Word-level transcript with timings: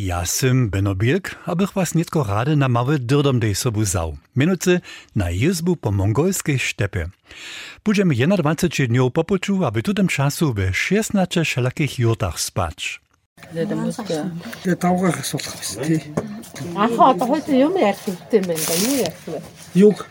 Ja 0.00 0.24
sym 0.24 0.70
Benobilk, 0.70 1.36
abych 1.46 1.72
was 1.72 1.94
nietko 1.94 2.24
rady 2.24 2.56
na 2.56 2.68
mały 2.68 2.98
dyrdom 2.98 3.40
dej 3.40 3.54
sobu 3.54 3.84
zał. 3.84 4.16
Mianowicie 4.36 4.80
na 5.16 5.30
jezbu 5.30 5.76
po 5.76 5.92
mongolskiej 5.92 6.58
stepie. 6.58 7.08
Będziemy 7.84 8.14
21 8.14 8.86
dniów 8.86 9.12
po 9.12 9.24
poczu, 9.24 9.64
aby 9.64 9.82
tu 9.82 9.94
tym 9.94 10.08
czasu 10.08 10.54
w 10.54 10.76
16 10.76 11.44
wszelakich 11.44 11.98
jurtach 11.98 12.40
spać. 12.40 13.00
Det 14.64 14.80
tauger 14.80 15.22
så 15.22 15.38
fast. 15.38 15.80
Jeg 15.80 16.00
har 16.76 16.90
hatt 16.98 17.22
høyt 17.22 17.48
jo 17.60 17.68
mer 17.68 17.94
til 18.30 18.46
men 18.46 18.56
det 18.56 18.78
jo 18.84 18.92
jeg. 18.96 19.42
Juk. 19.74 20.08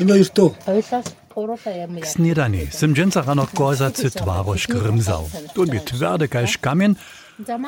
No 0.00 0.14
już 0.14 0.30
to. 0.30 0.54
Høyt 0.66 1.14
porosa 1.34 1.70
je 1.70 1.86
mer. 1.86 2.06
Snedani, 2.06 2.66
sym 2.70 2.94
dżęca 2.94 3.22
rano 3.22 3.46
kozacy 3.54 4.10
twaroż 4.10 4.66
grymzał. 4.66 5.30
Tu 5.54 5.62
mi 5.66 5.80
twardy 5.80 6.28
każ 6.28 6.58
kamień, 6.58 6.94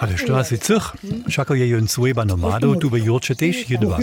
Ale 0.01 0.17
što 0.17 0.45
si 0.45 0.57
cih, 0.59 0.83
čakal 1.31 1.57
je 1.57 1.71
jen 1.71 1.89
svojba 1.89 2.25
nomadov, 2.25 2.75
tu 2.81 2.91
bi 2.91 3.05
jurčeteš 3.05 3.71
jedva. 3.71 3.99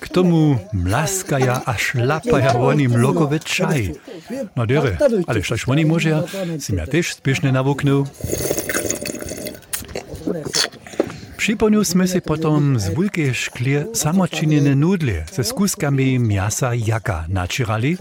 K 0.00 0.08
tomu 0.08 0.58
mlaskaja, 0.72 1.62
a 1.66 1.74
šlapaja 1.78 2.52
oni 2.58 2.88
mloko 2.88 3.26
več 3.26 3.48
čaj. 3.48 3.92
No, 4.54 4.66
dere, 4.66 4.98
ali 5.26 5.42
štaš 5.42 5.68
oni 5.68 5.84
možeja, 5.84 6.22
si 6.60 6.72
mi 6.72 6.84
ja 6.84 6.86
tež 6.86 7.16
spešne 7.16 7.52
navuknil. 7.52 8.04
Przypomniał 11.38 11.80
sme 11.86 12.04
si 12.04 12.20
potom 12.20 12.76
z 12.76 12.92
bujky 12.92 13.32
szklie 13.32 13.94
samočinjene 13.96 14.74
nudlje 14.74 15.24
se 15.32 15.44
skuskami 15.44 16.18
mjasa 16.18 16.74
jaka 16.74 17.24
načirali, 17.28 17.96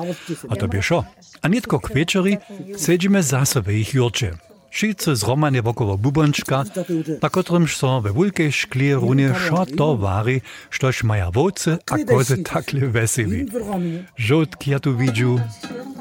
a 0.50 0.54
to 0.60 0.68
bi 0.68 0.82
šo. 0.82 1.06
A 1.42 1.48
netko 1.48 1.80
k 1.80 1.94
večeri 1.96 2.38
sedžime 2.76 3.22
za 3.22 3.46
sobe 3.46 3.72
jih 3.78 3.94
jurče. 3.94 4.32
Wszyscy 4.78 5.16
zromane 5.16 5.62
wokoło 5.62 5.98
bubonczka, 5.98 6.64
na 7.22 7.30
którymż 7.30 7.78
są 7.78 8.02
we 8.02 8.12
wulkiej 8.12 8.52
szklie 8.52 8.96
runie 8.96 9.34
szo 9.48 9.66
to 9.66 9.98
wary, 9.98 10.42
sztoż 10.70 11.04
maja 11.04 11.32
woce 11.32 11.78
a 11.92 11.98
kozy 11.98 12.38
takle 12.38 12.88
weseli. 12.88 13.46
Żółtki 14.18 14.72
ja 14.72 14.80
tu 14.80 14.98
widziu, 14.98 15.40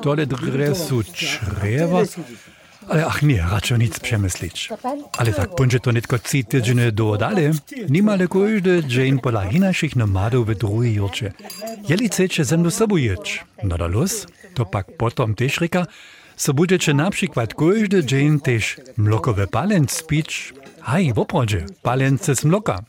tole 0.03 0.27
dresu 0.27 1.03
czrewa, 1.05 2.03
ale 2.89 3.07
ach 3.07 3.23
nie, 3.23 3.45
raczej 3.51 3.79
nic 3.79 4.01
przemyślić. 4.01 4.69
Ale 5.19 5.33
tak 5.33 5.51
będzie 5.59 5.81
to 5.81 5.93
nitko 5.93 6.19
trzy 6.19 6.45
tydzienie 6.45 6.93
do 6.93 7.17
dalej, 7.17 7.51
niemale 7.89 8.29
każdy 8.29 8.85
dzień 8.85 9.19
pola 9.19 9.51
inaszych 9.51 9.97
nomadów 9.97 10.49
w 10.49 10.55
drugiej 10.55 10.95
jurcze. 10.95 11.33
Jeli 11.89 12.09
chcecie 12.09 12.45
ze 12.45 12.57
mną 12.59 12.71
sobą 12.71 12.97
jeć, 12.97 13.45
no 13.63 13.77
to 14.55 14.67
pak 14.67 14.97
potom 14.97 15.35
też 15.35 15.61
ryka, 15.61 15.87
so 16.37 16.55
budete 16.55 16.95
na 16.95 17.11
przykład 17.11 17.55
każdy 17.55 18.05
dzień 18.05 18.41
też 18.41 18.77
mlokowy 18.97 19.47
palec 19.47 19.91
spić, 19.91 20.55
Haj, 20.87 21.13
w 21.13 21.19
oprodzie, 21.19 21.67
palence 21.83 22.37
z 22.37 22.45
mloka. 22.45 22.83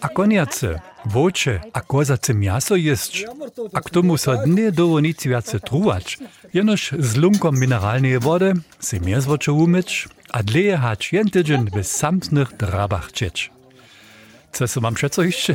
A 0.00 0.08
koniace, 0.08 0.80
wocze, 1.06 1.60
a 1.72 1.80
kozace 1.80 2.34
miaso 2.34 2.76
jest. 2.76 3.12
A 3.72 3.80
k 3.80 3.90
tomu 3.90 4.16
so 4.18 4.46
nie 4.46 4.72
doło 4.72 5.00
nic 5.00 5.26
więcej 5.26 5.60
truwać. 5.60 6.18
Jenoż 6.54 6.92
z 6.98 7.16
lunkom 7.16 7.60
mineralnej 7.60 8.18
wody 8.18 8.52
se 8.80 9.00
miezwocze 9.00 9.52
umyć, 9.52 10.08
a 10.32 10.42
dleje 10.42 10.76
hać 10.76 11.12
jen 11.12 11.30
tydzień 11.30 11.66
w 11.70 11.86
samsnych 11.86 12.56
drabach 12.56 13.12
cieć. 13.12 13.50
Co 14.52 14.68
se 14.68 14.80
mam 14.80 14.94
przeco 14.94 15.22
jeszcze? 15.22 15.54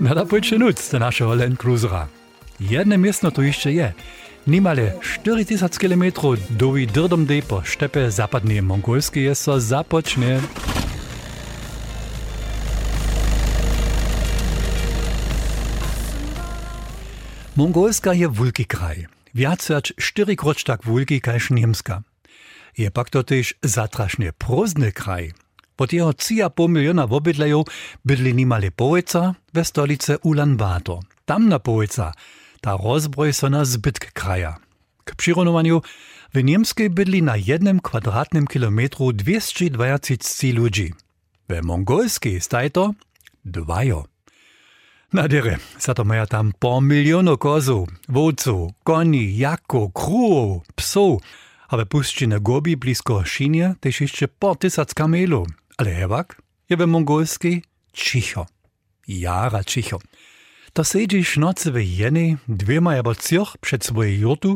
Nada 0.00 0.26
pójdzie 0.26 0.58
nuc 0.58 0.90
do 0.90 0.98
naszego 0.98 1.34
Land 1.34 1.60
Cruisera. 1.60 2.08
Jedne 2.60 2.98
miestno 2.98 3.30
to 3.30 3.42
jeszcze 3.42 3.72
je. 3.72 3.92
Nimale 4.46 4.98
4000 5.00 5.78
km 5.78 6.34
dovi 6.50 6.86
drdom 6.86 7.26
po 7.48 7.62
štepe 7.62 8.10
zapadne 8.10 8.58
mongolske 8.58 9.34
so 9.34 9.54
započne. 9.58 10.42
Mongolska 17.54 18.12
je 18.12 18.26
vulki 18.26 18.64
kraj. 18.64 19.06
Viacjač 19.32 19.92
štirikročtak 19.98 20.84
vulki 20.84 21.20
kajš 21.20 21.50
Njemska. 21.50 22.02
Je 22.76 22.90
pak 22.90 23.10
to 23.10 23.22
tež 23.22 23.54
zatrašne 23.62 24.32
prozny 24.32 24.90
kraj. 24.90 25.30
Pod 25.76 25.92
jeho 25.92 26.12
cija 26.12 26.50
pol 26.50 26.66
miliona 26.66 27.06
obydlejov 27.06 27.70
bydli 28.02 28.34
nimale 28.34 28.70
poveca 28.70 29.34
ve 29.52 29.64
stolice 29.64 30.18
Ulan 30.22 30.56
Bator. 30.56 30.98
Tamna 31.24 31.58
poveca– 31.58 32.10
ta 32.62 32.76
rozbroj 32.76 33.32
so 33.32 33.50
na 33.50 33.64
zbytk 33.64 34.12
kraja. 34.12 34.56
K 35.04 35.14
przyronowaniu 35.14 35.82
w 36.34 36.44
Niemskiej 36.44 36.90
bydli 36.90 37.22
na 37.22 37.36
jednym 37.36 37.80
kwadratnym 37.80 38.46
kilometru 38.46 39.12
220 39.12 40.46
ludzi. 40.54 40.92
We 41.48 41.62
mongolskiej 41.62 42.40
staj 42.40 42.70
to 42.70 42.94
dwajo. 43.44 44.04
Na 45.12 45.28
dere, 45.28 45.58
za 45.78 45.94
to 45.94 46.04
maja 46.04 46.26
tam 46.26 46.52
po 46.58 46.80
miliono 46.80 47.36
kozów, 47.36 47.88
wódców, 48.08 48.72
koni, 48.84 49.36
jako, 49.36 49.90
kruów, 49.90 50.62
psów, 50.74 51.22
a 51.68 51.76
we 51.76 51.86
puszczynie 51.86 52.40
gobi 52.40 52.76
blisko 52.76 53.24
Szynie 53.24 53.74
też 53.80 54.00
jeszcze 54.00 54.28
po 54.28 54.54
tysac 54.54 54.94
kamelów. 54.94 55.48
Ale 55.78 55.94
hewak 55.94 56.42
je 56.70 56.76
we 56.76 56.86
mongolskiej 56.86 57.62
cicho. 57.92 58.46
Jara 59.08 59.64
cicho. 59.64 59.98
To 60.72 60.84
siedzisz 60.84 61.36
nocy 61.36 61.72
w 61.72 61.76
jednej, 61.80 62.36
dwiema 62.48 62.90
albo 62.90 63.14
trzech 63.14 63.58
przed 63.60 63.84
swojej 63.84 64.20
jurtu, 64.20 64.54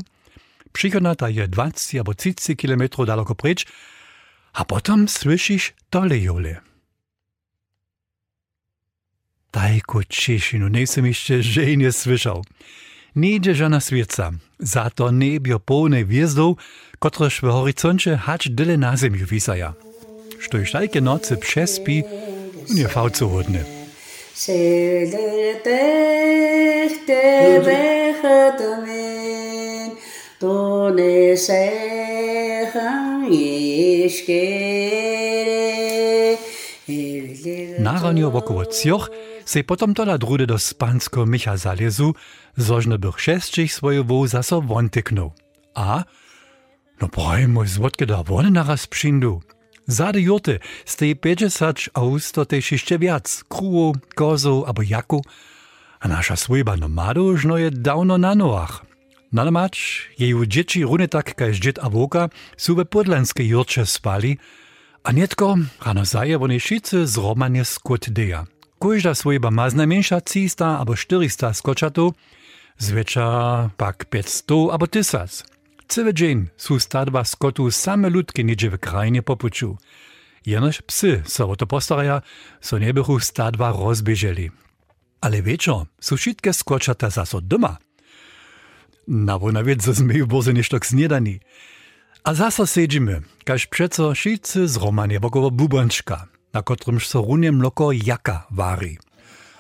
przychodna 0.73 1.15
ta 1.15 1.29
je 1.29 1.49
20 1.49 1.99
albo 1.99 2.15
30 2.15 2.57
kilometrów 2.57 3.07
daleko 3.07 3.35
precz, 3.35 3.67
a 4.53 4.65
potem 4.65 5.09
słyszysz 5.09 5.73
tole 5.91 6.19
jole. 6.19 6.61
Cieszinu, 10.09 10.69
nie 10.69 10.87
sam 10.87 11.07
jeszcze 11.07 11.43
żenie 11.43 11.93
słyszał. 11.93 12.45
Nigdzie 13.17 13.55
żadna 13.55 13.81
świeca, 13.81 14.31
za 14.59 14.91
to 14.91 15.11
niebio 15.11 15.61
pełne 15.61 16.05
gwiazdów, 16.05 16.59
kotreż 16.99 17.41
w 17.41 17.51
horyzoncie 17.51 18.17
hać 18.17 18.49
dyle 18.51 18.77
na 18.77 18.97
ziemiu 18.97 19.27
wisaja. 19.27 19.75
Sztoś 20.41 20.73
tajke 20.73 21.01
nocy 21.01 21.37
przespi, 21.37 22.03
nie 22.75 22.89
Naranio 37.79 38.31
wokoło 38.31 38.67
cioch 38.67 39.11
se 39.45 39.65
potom 39.65 39.95
tola 39.95 40.19
drude 40.19 40.47
do 40.47 40.59
spansko 40.59 41.27
Micha 41.27 41.57
zalezu, 41.57 42.15
zożne 42.57 42.99
bych 42.99 43.21
šestčich 43.21 43.73
svoje 43.73 44.05
wo 44.05 44.29
zaso. 44.29 44.63
A? 45.75 46.05
No 47.01 47.09
praj, 47.09 47.49
mój 47.49 47.69
złotke 47.69 48.07
da 48.07 48.23
wony 48.23 48.51
naraz 48.51 48.87
przyndu. 48.87 49.56
Zarijote 49.87 50.59
z 50.83 50.93
tej 50.99 51.13
50 51.15 51.95
a 51.95 52.01
ustotež 52.03 52.75
ešte 52.75 52.99
viac 52.99 53.27
kúov, 53.47 54.03
kozov 54.19 54.67
alebo 54.67 54.83
jaku. 54.83 55.23
A 56.03 56.11
naša 56.11 56.35
svojba 56.35 56.75
nomadu 56.75 57.33
už 57.35 57.47
no 57.47 57.57
je 57.57 57.71
dávno 57.71 58.19
na 58.19 58.35
nohách. 58.35 58.83
Na 59.31 59.47
namač 59.47 60.07
jej 60.19 60.35
dječi 60.35 60.83
rune 60.83 61.07
tak, 61.07 61.35
kaž 61.35 61.59
džet 61.59 61.79
a 61.83 61.91
voka, 61.91 62.31
sú 62.59 62.75
ve 62.79 62.87
podlenské 62.87 63.43
jorče 63.47 63.87
spali, 63.87 64.39
a 65.07 65.15
netko 65.15 65.59
rano 65.79 66.03
zaje 66.03 66.35
vonej 66.35 66.59
šice 66.59 67.07
zromanie 67.07 67.63
skut 67.63 68.11
deja. 68.11 68.51
Kojžda 68.83 69.15
svojba 69.15 69.55
má 69.55 69.71
znamenša 69.71 70.21
cista 70.27 70.83
alebo 70.83 70.99
400 70.99 71.55
skočatov, 71.55 72.19
zvečer 72.83 73.71
pak 73.79 74.11
500 74.11 74.75
alebo 74.75 74.87
1000. 74.91 75.56
Целый 75.89 76.13
день 76.13 76.51
су 76.57 76.79
стадба 76.79 77.25
скоту 77.25 77.71
саме 77.71 78.09
людки 78.09 78.43
ниже 78.43 78.71
в 78.71 78.79
крайне 78.79 79.23
попучу. 79.23 79.79
Jenož 80.45 80.83
psy 80.87 81.23
se 81.27 81.45
o 81.45 81.57
to 81.57 81.67
postaraja, 81.67 82.23
so 82.61 82.79
ne 82.79 82.93
bychu 82.93 83.21
stadva 83.21 83.71
rozbieželi. 83.71 84.51
Ale 85.21 85.41
večer 85.41 85.87
su 86.01 86.17
šitke 86.17 86.53
skočata 86.53 87.11
zaso 87.11 87.41
doma. 87.41 87.77
Na 89.07 89.37
vona 89.37 89.61
vec 89.61 89.83
zazmeju 89.83 90.27
boze 90.27 90.53
nešto 90.53 90.81
k 90.81 90.85
snedani. 90.85 91.41
A 92.25 92.35
zaso 92.35 92.67
sedžime, 92.67 93.23
kaž 93.45 93.67
přeco 93.67 94.15
šice 94.15 94.67
z 94.67 94.77
Romanjevokovo 94.77 95.51
bubančka, 95.51 96.27
na 96.53 96.63
kotrom 96.63 97.01
se 97.01 97.19
runjem 97.19 97.63
loko 97.63 97.93
jaka 97.93 98.47
vari. 98.51 98.99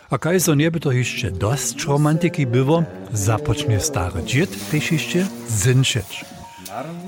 A 0.09 0.17
kaj 0.17 0.39
so 0.39 0.55
nieby 0.55 0.79
to 0.79 0.91
jeszcze 0.91 1.31
dość 1.31 1.85
romantyki 1.85 2.47
było, 2.47 2.83
zapocznie 3.13 3.79
stary 3.79 4.23
dziet 4.23 4.71
też 4.71 4.91
jeszcze 4.91 5.27
zynczeć. 5.47 6.25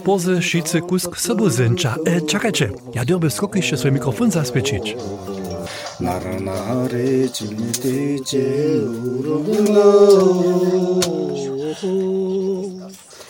Pozy 0.03 0.39
wszyscy 0.41 0.81
kusk 0.81 1.18
sobu 1.18 1.50
zyncza. 1.50 1.95
E, 2.06 2.21
czekajcie, 2.21 2.69
ja 2.95 3.06
derby 3.06 3.30
skok 3.30 3.56
jeszcze 3.56 3.77
swój 3.77 3.91
mikrofon 3.91 4.31
zaspieczyć. 4.31 4.95
나라나를 6.00 7.31
질때 7.31 8.18
제우로구나 8.25 9.80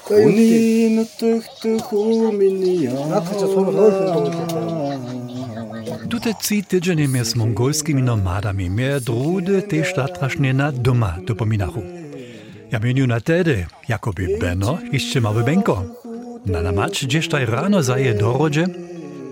우리는 0.10 1.06
뚝뚝 1.18 1.92
호민이야 1.92 3.08
나 3.08 3.24
진짜 3.24 3.48
손을 3.48 3.74
넣을 3.74 3.92
생각도 3.92 4.22
못했어요. 4.22 5.07
Tute 6.09 6.35
trzy 6.35 6.63
tydzienie 6.63 7.09
mie 7.09 7.25
z 7.25 7.37
mongolskimi 7.37 8.03
nomadami 8.03 8.71
mie 8.71 9.01
drudy 9.01 9.63
tež 9.63 9.95
tatrašne 9.95 10.53
na 10.53 10.73
doma 10.73 11.19
dopominachu. 11.27 11.83
Ja 12.73 12.79
mieniu 12.81 13.07
na 13.07 13.21
tedy, 13.21 13.67
jakoby 13.89 14.39
Beno, 14.41 14.79
jeszcze 14.93 15.21
mały 15.21 15.45
Benko. 15.45 15.85
Na 16.47 16.63
namacz 16.63 17.05
gdzieś 17.05 17.29
taj 17.29 17.47
rano 17.47 17.83
zaje 17.83 18.15
do 18.15 18.33
rodzie, 18.33 18.67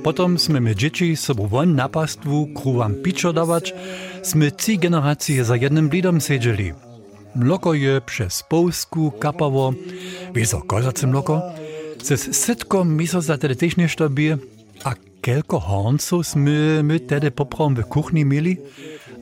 Potom 0.06 0.38
sme 0.38 0.62
my 0.62 0.70
dzieci 0.78 1.19
sobą 1.19 1.50
won 1.50 1.75
na 1.75 1.90
pastwu 1.90 2.46
kruwam 2.55 2.94
piczo 3.02 3.34
dawać, 3.34 3.75
sme 4.22 4.55
trzy 4.55 4.79
generacje 4.79 5.43
za 5.43 5.58
jednym 5.58 5.90
blidom 5.90 6.22
siedzieli. 6.22 6.79
Mloko 7.34 7.75
je 7.75 7.99
przez 8.00 8.46
Polsku 8.46 9.11
kapało, 9.11 9.75
wieso 10.34 10.62
kozace 10.62 11.06
mloko, 11.06 11.43
ze 12.02 12.17
sytkom 12.17 12.94
miso 12.94 13.19
za 13.19 13.34
tedy 13.38 13.56
też 13.56 13.76
nešto 13.76 14.06
bie, 14.11 14.38
a 14.87 14.94
kelko 15.26 15.58
hornców 15.58 16.23
sme 16.23 16.87
my 16.87 17.02
tedy 17.02 17.34
poprom 17.34 17.75
w 17.75 17.82
kuchni 17.82 18.23
mieli, 18.25 18.62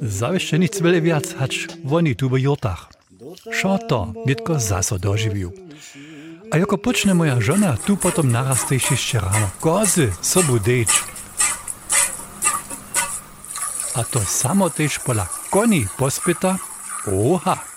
zawsze 0.03 0.59
nic 0.59 0.77
wiele 0.77 1.01
wiac, 1.01 1.33
hacz 1.35 1.69
woni 1.85 2.12
tu 2.17 2.29
w 2.29 2.37
jurtach. 2.37 2.93
Šo 3.53 3.79
to, 3.89 4.12
nitko 4.27 4.61
zaso 4.61 4.99
doživiu. 4.99 5.53
A 6.53 6.61
jako 6.61 6.77
počne 6.77 7.15
moja 7.15 7.41
žena, 7.41 7.81
tu 7.81 7.97
potom 7.97 8.29
narasteš 8.29 8.93
ešte 8.93 9.17
ráno. 9.25 9.49
Kozy, 9.65 10.12
sobu 10.21 10.61
deč. 10.61 10.93
A 13.97 14.05
to 14.05 14.21
samo 14.21 14.69
tež 14.69 15.00
pola 15.00 15.25
koni 15.49 15.89
pospita. 15.97 16.61
Oha! 17.09 17.74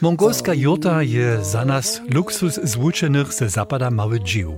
Mongolska 0.00 0.54
jurta 0.54 1.02
je 1.02 1.44
za 1.44 1.64
nas 1.64 2.00
luksus 2.14 2.58
zwučenych 2.62 3.32
ze 3.32 3.48
zapada 3.48 3.90
mały 3.90 4.18
dživ. 4.18 4.48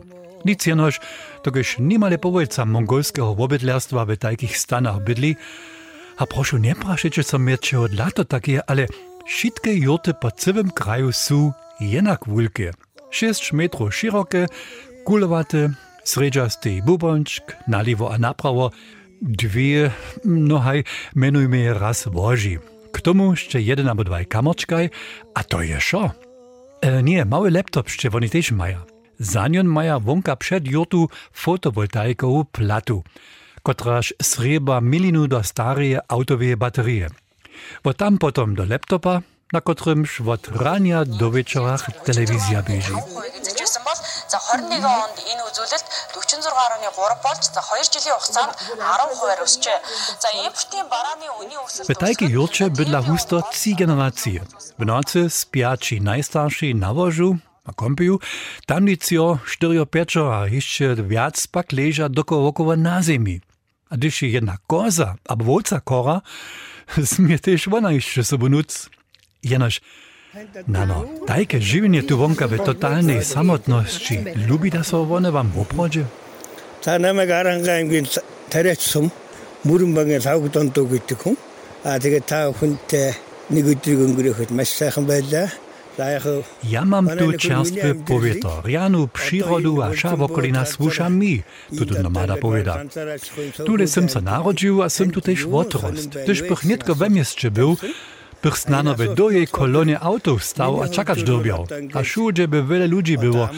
Nic 0.44 0.66
jenož, 0.66 1.00
togež 1.42 1.76
nimale 1.78 2.18
powojca 2.18 2.64
mongolskiego 2.64 3.34
wobydlerstwa 3.34 4.04
w 4.04 4.16
takich 4.16 4.58
stanach 4.58 5.04
bydli, 5.04 5.36
a 6.16 6.26
proszę 6.26 6.60
nie 6.60 6.74
praszycie 6.74 7.24
co 7.24 7.38
miecze 7.38 7.80
od 7.80 7.94
lato 7.94 8.24
takie, 8.24 8.70
ale 8.70 8.86
wszystkie 9.26 9.74
jurty 9.74 10.14
po 10.14 10.30
całym 10.30 10.70
kraju 10.70 11.12
są 11.12 11.52
jednak 11.80 12.20
wielkie. 12.26 12.72
6 13.10 13.52
metrów 13.52 13.94
szerokie, 13.94 14.46
kulowate, 15.04 15.70
sredżasty 16.04 16.82
bubonczk, 16.86 17.56
naliwo 17.68 18.14
a 18.14 18.18
naprawo, 18.18 18.70
dwie, 19.22 19.90
no 20.24 20.58
haj, 20.58 20.84
menujmy 21.14 21.58
je 21.58 21.74
raz 21.74 22.08
woži. 22.08 22.58
K 22.92 23.00
tomu 23.00 23.30
jeszcze 23.30 23.60
jeden 23.60 23.88
albo 23.88 24.04
a 25.34 25.44
to 25.44 25.62
je 25.62 25.80
šo. 25.80 26.10
E, 26.80 27.02
nie, 27.02 27.24
mały 27.24 27.50
laptop 27.50 27.88
jeszcze 27.88 28.10
oni 28.10 28.30
też 28.30 28.52
mają. 28.52 28.78
Za 29.18 29.48
mają 29.64 30.00
wonka 30.00 30.36
przed 30.36 30.66
jurtu 30.66 31.08
fotowoltaikową 31.32 32.44
platu, 32.52 33.02
kotraż 33.62 34.14
sreba 34.22 34.80
milinu 34.80 35.28
do 35.28 35.42
stareje 35.42 36.00
autowe 36.08 36.56
baterie. 36.56 37.08
Bo 37.84 37.94
tam 37.94 38.18
potom 38.18 38.54
do 38.54 38.64
laptopa, 38.64 39.22
na 39.52 39.60
kotrymż 39.60 40.20
od 40.20 40.48
rania 40.48 41.04
do 41.04 41.30
wieczora 41.30 41.78
telewizja 42.04 42.62
bieży. 42.62 42.94
эзэгжсэн 44.23 44.29
бол 44.29 44.29
за 44.29 44.37
21 44.37 44.85
онд 44.85 45.17
энэ 45.31 45.43
үзүүлэлт 45.49 45.87
46.3 46.13 47.23
болж 47.23 47.43
за 47.43 47.61
2 47.61 47.83
жилийн 47.93 48.15
хугацаанд 48.15 48.53
10% 48.79 49.43
өсчээ. 49.45 49.77
За 50.19 50.29
импортын 50.45 50.85
барааны 50.89 51.27
үнийн 51.41 51.61
өсөлт 51.65 51.89
W 51.89 51.95
tajki 51.95 52.27
jurcze 52.31 52.69
bydla 52.69 53.01
husto 53.07 53.41
trzy 53.51 53.75
generacje. 53.75 54.41
W 54.79 54.83
nocy 54.85 55.29
spiaci 55.29 55.99
najstarsi 55.99 56.73
na 56.73 56.93
wożu, 56.93 57.37
na 57.65 57.73
kompiu, 57.73 58.19
tamnicio, 58.65 59.39
czterio 59.45 59.85
pieczo, 59.85 60.23
a 60.35 60.47
jeszcze 60.47 60.95
wiac 60.95 61.47
pak 61.47 61.71
leża 61.71 62.09
dookoła 62.09 62.75
na 62.75 63.01
ziemi. 63.03 63.41
A 63.89 63.97
gdyż 63.97 64.21
je 64.21 64.29
jedna 64.29 64.57
koza, 64.67 65.15
albo 65.27 65.45
wolca 65.45 65.81
kora, 65.81 66.21
smie 67.05 67.39
też 67.39 67.67
ona 67.67 67.91
jeszcze 67.91 68.23
sobie 68.23 68.49
nuc. 68.49 68.89
Jenoż, 69.43 69.81
Nano, 70.66 71.06
také 71.26 71.62
živenie 71.62 72.02
tu 72.02 72.18
vonka 72.18 72.50
ve 72.50 72.58
totálnej 72.58 73.22
samotnosti. 73.22 74.34
Ľubí 74.34 74.66
da 74.74 74.82
sa 74.82 74.98
vone 74.98 75.30
vám 75.30 75.54
v 75.54 75.56
obchode? 75.62 76.02
Tá 76.82 76.98
nama 76.98 77.22
garanga 77.22 77.78
im 77.78 77.88
gin 77.88 78.06
terecum, 78.50 79.08
murum 79.62 79.94
bangen 79.94 80.18
saugutan 80.20 80.74
to 80.74 80.84
gittikum. 80.90 81.38
A 81.86 82.02
tege 82.02 82.18
tá 82.18 82.50
hunte 82.50 83.14
nigutrigun 83.50 84.18
gurechut 84.18 84.50
mesachan 84.50 85.06
bedla. 85.06 85.48
Ja 86.62 86.84
mam 86.84 87.06
tu 87.18 87.32
čerstvé 87.32 87.94
povětro, 87.94 88.62
rianu 88.64 89.06
přírodu 89.06 89.82
a 89.82 89.90
vša 89.90 90.14
okolina 90.14 90.64
slušam 90.64 91.14
mi, 91.14 91.44
tuto 91.78 92.02
nomada 92.02 92.36
pověda. 92.36 92.82
Tule 93.64 93.86
jsem 93.86 94.08
se 94.08 94.20
narodil 94.20 94.82
a 94.82 94.88
jsem 94.88 95.10
tu 95.10 95.20
tež 95.20 95.44
otrost. 95.44 96.10
Tež 96.26 96.42
bych 96.42 96.64
netko 96.64 96.94
ve 96.94 97.08
městě 97.08 97.50
byl, 97.50 97.74
bych 98.44 98.58
znano 98.58 98.94
by 98.94 99.14
do 99.14 99.30
jej 99.30 99.46
kolonie 99.46 100.00
autoów 100.00 100.44
stał, 100.44 100.82
a 100.82 100.88
czakać 100.88 101.22
dobiał. 101.22 101.66
A 101.94 102.02
wszędzie 102.02 102.48
by 102.48 102.62
wiele 102.62 102.86
ludzi 102.86 103.18
było. 103.18 103.48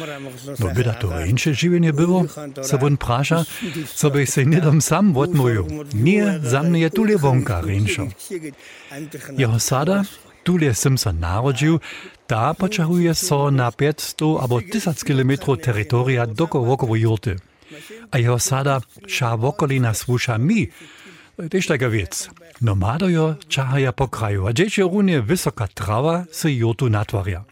No 0.59 0.67
by 0.75 0.85
da 0.85 0.95
to 0.95 1.25
insze 1.25 1.55
żywienie 1.55 1.93
było? 1.93 2.25
Co 2.63 2.79
won 2.79 2.97
prasza, 2.97 3.45
co 3.95 4.11
by 4.11 4.27
się 4.27 4.47
nie 4.47 4.61
dom 4.61 4.83
sam 4.83 5.17
odmówił. 5.17 5.67
Nie, 5.95 6.41
za 6.43 6.63
mnie 6.63 6.81
je 6.81 6.91
tule 6.91 7.19
wonka 7.19 7.61
rynszą. 7.61 8.09
Jeho 9.39 9.61
sada, 9.61 10.03
tule 10.45 10.75
sem 10.75 10.99
se 10.99 11.13
narodził, 11.13 11.81
ta 12.27 12.55
poczahuje 12.55 13.15
so 13.15 13.51
na 13.51 13.73
500 13.73 14.21
albo 14.41 14.61
1000 14.61 15.05
km 15.05 15.33
teritoria 15.63 16.27
doko 16.27 16.65
wokoło 16.65 16.97
jurty. 16.97 17.37
A 18.11 18.19
jeho 18.19 18.39
sada 18.39 18.81
ša 19.07 19.37
wokolina 19.37 19.95
słusza 19.95 20.39
mi, 20.39 20.71
Tež 21.51 21.67
taka 21.67 21.91
wiec. 21.91 22.31
Nomadojo 22.61 23.35
čahaja 23.49 23.93
po 23.93 24.07
kraju, 24.09 24.47
a 24.47 24.53
dječe 24.53 24.83
runje 24.83 25.21
visoka 25.21 25.67
trava 25.67 26.25
se 26.33 26.57
jotu 26.57 26.89
natvarja. 26.89 27.45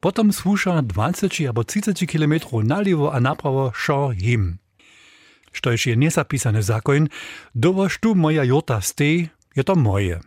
Potom 0.00 0.32
sluša 0.32 0.70
20 0.70 1.48
abo 1.48 1.62
30 1.62 2.06
km 2.06 2.66
nalivo 2.66 3.10
a 3.14 3.20
napravo 3.20 3.72
šo 3.74 4.12
jim. 4.16 4.58
Što 5.52 5.70
je 5.70 5.76
še 5.76 5.96
nezapisane 5.96 6.62
zakon, 6.62 7.08
dovoš 7.54 7.98
tu 8.00 8.14
moja 8.14 8.42
jota 8.42 8.80
stej, 8.80 9.28
je 9.54 9.62
to 9.62 9.74
moje. 9.74 10.20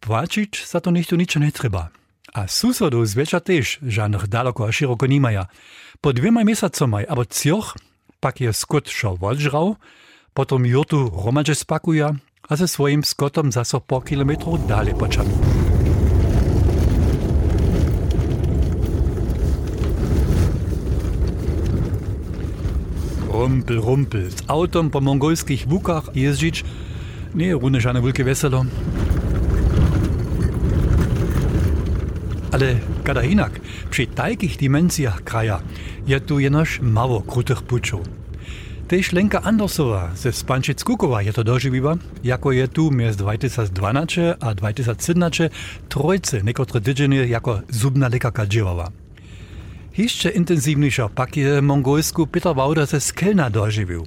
Plačić 0.00 0.66
za 0.66 0.80
to 0.80 0.90
ništu 0.90 1.16
nič 1.16 1.36
ne 1.36 1.50
treba. 1.50 1.88
A 2.32 2.46
susodu 2.48 3.04
zveča 3.06 3.40
tež, 3.40 3.78
žanr 3.82 4.26
daleko 4.26 4.64
a 4.64 4.72
široko 4.72 5.06
nimaja. 5.06 5.46
Po 6.00 6.12
dvema 6.12 6.44
mesecomaj 6.44 7.04
abo 7.08 7.24
cioch, 7.24 7.74
pak 8.20 8.40
je 8.40 8.52
skut 8.52 8.88
šo 8.88 9.18
odžral, 9.20 9.74
potom 10.32 10.66
jotu 10.66 11.10
romače 11.24 11.54
spakuja, 11.54 12.14
a 12.48 12.56
ze 12.56 12.68
swoim 12.68 13.04
skotom 13.04 13.52
zaso 13.52 13.80
po 13.80 14.00
kilometrów 14.00 14.66
dalej 14.66 14.94
poczami. 14.94 15.30
Rumpel, 23.28 23.80
rumpel, 23.80 24.30
z 24.30 24.42
autom 24.46 24.90
po 24.90 25.00
mongolskich 25.00 25.66
łukach 25.70 26.10
jeździć, 26.14 26.64
nie 27.34 27.52
runy 27.52 27.80
żadne 27.80 28.02
wielkie 28.02 28.24
weselo. 28.24 28.64
Ale 32.52 32.78
kada 33.04 33.22
inak, 33.22 33.60
przy 33.90 34.06
takich 34.06 34.56
dimensjach 34.56 35.24
kraja 35.24 35.60
je 36.06 36.20
tu 36.20 36.40
jenoż 36.40 36.80
mało 36.80 37.20
krutych 37.22 37.62
puczów. 37.62 38.19
Tež 38.90 39.12
Lenka 39.12 39.38
Andersova 39.38 40.10
ze 40.18 40.32
Spančic 40.34 40.82
Kukova 40.82 41.20
je 41.22 41.32
to 41.32 41.42
doživiva, 41.42 41.94
jako 42.22 42.52
je 42.52 42.66
tu 42.66 42.90
mjez 42.90 43.16
2012 43.16 44.34
a 44.40 44.54
2017 44.54 45.48
trojce 45.88 46.42
nekotre 46.42 46.80
tydzienie 46.80 47.22
jako 47.30 47.60
zubna 47.68 48.08
lekarka 48.08 48.46
dživava. 48.46 48.90
Jeszcze 49.96 50.30
intensywniejsza 50.30 51.08
pak 51.08 51.36
je 51.36 51.62
mongolsku 51.62 52.26
Peter 52.26 52.54
Wauder 52.54 52.86
ze 52.86 53.00
Skelna 53.00 53.50
doživił. 53.50 54.06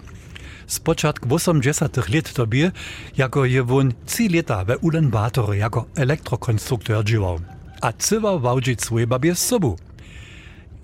Z 0.68 0.80
początku 0.80 1.36
80 1.36 1.98
lat 1.98 2.34
tobie, 2.34 2.72
jako 3.18 3.46
je 3.46 3.63
won 3.63 3.94
3 4.06 4.28
lata 4.36 4.63
we 4.66 4.78
Ulan 4.78 5.10
Bator 5.10 5.56
jako 5.56 5.86
elektrokonstruktor 5.96 7.04
džiwał, 7.04 7.40
a 7.82 7.92
cywa 7.92 8.38
wałdzić 8.38 8.82
swoje 8.82 9.08
babie 9.08 9.36
z 9.36 9.40
sobą. 9.40 9.75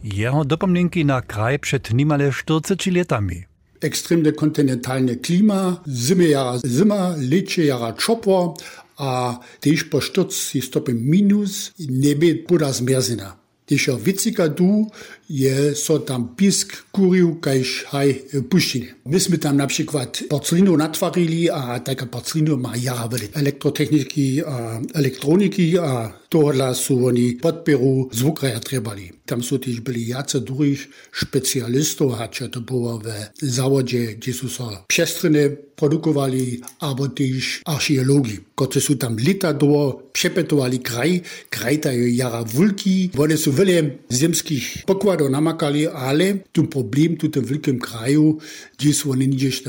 Jeho 0.04 0.46
dopomnienki 0.46 1.06
na 1.06 1.22
kraj 1.22 1.60
przed 1.60 1.94
nimale 1.94 2.32
40 2.32 2.92
latami. 2.92 3.49
extrem 3.82 4.20
ekstremne 4.20 4.36
kontinentalne 4.36 5.22
klima, 5.22 5.84
zime 5.86 6.30
jara 6.30 6.58
zima, 6.64 7.16
leće 7.32 7.66
jara 7.66 7.96
čopvo, 7.98 8.56
a 8.98 9.40
tež 9.60 9.90
po 9.92 10.02
40 10.02 10.62
stopinj 10.68 11.00
minus. 11.00 11.72
Nebet 11.80 12.48
Buddhas 12.48 12.48
pura 12.48 12.72
zmerzina. 12.72 13.36
Tež 13.66 13.88
je 13.88 13.96
vicika 13.96 14.48
du, 14.48 14.90
je 15.30 15.76
so 15.78 16.02
tam 16.02 16.34
pisk, 16.34 16.74
kurju, 16.92 17.38
kajž 17.38 17.70
haj 17.94 18.10
e, 18.10 18.42
puščine. 18.42 19.06
My 19.14 19.22
sme 19.22 19.38
tam 19.38 19.62
napríklad 19.62 20.26
porcelinu 20.26 20.74
natvarili 20.74 21.46
a 21.54 21.78
taká 21.86 22.10
porcelinu 22.10 22.58
má 22.58 22.74
javeli. 22.74 23.30
Elektrotechniky 23.38 24.42
a 24.42 24.82
elektroniky 24.98 25.78
a 25.78 26.10
tohle 26.30 26.74
sú 26.74 27.10
oni 27.10 27.38
podporu 27.38 28.10
zvukraja 28.10 28.62
trebali. 28.62 29.10
Tam 29.26 29.46
sú 29.46 29.62
tiež 29.62 29.86
byli 29.86 30.10
jace 30.10 30.42
druhých 30.42 30.90
špecialistov, 31.14 32.18
a 32.18 32.26
čo 32.34 32.50
to 32.50 32.66
bolo 32.66 32.98
v 32.98 33.14
závode, 33.38 34.18
kde 34.18 34.34
sú 34.34 34.50
sa 34.50 34.86
přestrené 34.90 35.54
produkovali, 35.80 36.60
alebo 36.84 37.08
tiež 37.08 37.64
archeológi. 37.66 38.42
Koce 38.58 38.84
sú 38.84 39.00
tam 39.00 39.16
litadlo, 39.16 40.12
přepetovali 40.12 40.78
kraj, 40.84 41.24
kraj 41.48 41.88
tajú 41.88 42.04
jara 42.12 42.44
vulky, 42.44 43.14
oni 43.16 43.38
sú 43.40 43.56
veľa 43.56 44.10
zemských 44.12 44.84
pokladov, 44.84 45.10
pokładov 45.20 45.32
namakali, 45.32 45.88
ale 45.88 46.34
tu 46.52 46.68
problem 46.68 47.18
tu 47.18 47.30
tym 47.30 47.46
wielkim 47.46 47.80
kraju, 47.80 48.38
gdzie 48.78 48.94
są 48.94 49.12
oni 49.12 49.28
gdzieś 49.28 49.64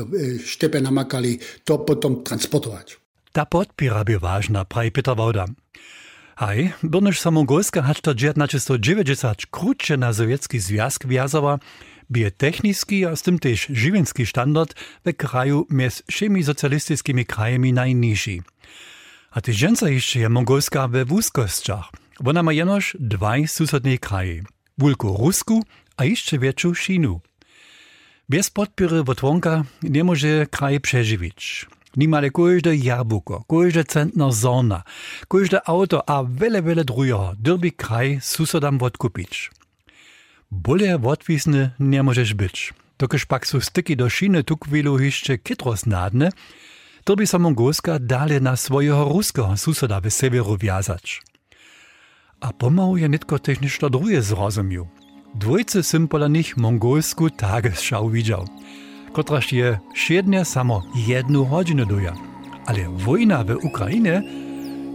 sztepę 0.45 0.81
namakali, 0.81 1.39
to 1.63 1.77
potom 1.77 2.23
transportować. 2.23 2.99
Ta 3.31 3.45
podpira 3.45 4.03
by 4.03 4.19
ważna, 4.19 4.65
praj 4.65 4.91
Peter 4.91 5.15
Wauda. 5.15 5.45
Hej, 6.37 6.73
Brnyš 6.83 7.19
Samogorska 7.19 7.81
hač 7.81 8.01
to 8.01 8.13
1990 8.15 9.45
krótsze 9.51 9.97
na 9.97 10.13
sowiecki 10.13 10.59
związek 10.59 11.07
wjazowa, 11.07 11.59
bie 12.11 12.31
techniski 12.31 13.05
a 13.05 13.15
z 13.15 13.21
tym 13.21 13.39
też 13.39 13.67
żywienski 13.69 14.25
standard 14.25 14.73
w 15.05 15.13
kraju 15.13 15.65
między 15.69 16.03
wszemi 16.11 16.43
socjalistycznymi 16.43 17.25
krajami 17.25 17.73
najniższy. 17.73 18.37
A 19.31 19.41
ty 19.41 19.53
ženca 19.53 19.89
jeszcze 19.89 20.19
je 20.19 20.29
Mongolska 20.29 20.87
we 20.87 21.05
wózkościach. 21.05 21.91
Ona 22.25 22.43
ma 22.43 22.53
jenoż 22.53 22.97
dwaj 22.99 23.47
susodne 23.47 23.97
kraje. 23.97 24.43
Wulku 24.81 25.17
Rusku 25.17 25.63
a 25.97 26.05
jeszcze 26.05 26.39
większą 26.39 26.73
Chinu. 26.73 27.21
Bez 28.29 28.49
podpiry 28.49 29.03
wotłonka 29.03 29.63
nie 29.83 30.03
może 30.03 30.45
kraj 30.47 30.79
przeżywić. 30.79 31.67
Nimale 31.97 32.29
każde 32.31 32.75
jabłko, 32.75 33.43
każde 33.49 33.83
centna 33.83 34.31
zona, 34.31 34.83
każde 35.29 35.59
auto 35.69 36.09
a 36.09 36.23
wiele, 36.23 36.63
wiele 36.63 36.83
drugiego 36.85 37.33
derby 37.39 37.71
kraj 37.71 38.19
susodam 38.21 38.81
odkupić. 38.81 39.51
Bole 40.51 40.99
odwisny 41.03 41.71
nie 41.79 42.03
możesz 42.03 42.33
być. 42.33 42.73
Dokiż 42.97 43.25
pak 43.25 43.47
su 43.47 43.61
styki 43.61 43.95
do 43.95 44.09
Chiny 44.09 44.43
tu 44.43 44.57
chwilu 44.65 44.99
jeszcze 44.99 45.37
kitros 45.37 45.85
nadne, 45.85 46.29
to 47.03 47.15
by 47.15 47.27
sa 47.27 47.39
Mongolska 47.39 47.99
dalej 47.99 48.41
na 48.41 48.55
swojego 48.55 49.05
ruskiego 49.05 49.57
susoda 49.57 50.01
w 50.01 50.09
severu 50.09 50.57
wiązać. 50.57 51.21
A 52.41 52.53
pomału 52.53 52.97
je 52.97 53.09
niż 53.61 53.79
to 53.79 53.89
drugie 53.89 54.21
zrozumiał. 54.21 54.87
Dwójcy 55.35 55.83
sym 55.83 56.07
pola 56.07 56.27
nich 56.27 56.57
mongolsku 56.57 57.29
tagesschau 57.29 58.09
widział, 58.09 58.45
kotraż 59.13 59.53
je 59.53 59.79
siednie 59.95 60.45
samo 60.45 60.83
jedną 61.07 61.45
godzinę 61.45 61.85
doja. 61.85 62.13
Ale 62.65 62.89
wojna 62.89 63.43
w 63.43 63.65
Ukrainie, 63.65 64.23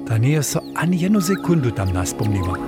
ta 0.06 0.18
nie 0.18 0.28
jest 0.28 0.50
so 0.50 0.60
ani 0.74 1.00
jedną 1.00 1.20
sekundu 1.20 1.70
tam 1.70 1.92
nas 1.92 2.14
pomniła. 2.14 2.58